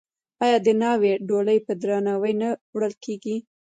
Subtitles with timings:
[0.43, 3.35] آیا د ناوې ډولۍ په درناوي نه وړل کیږي؟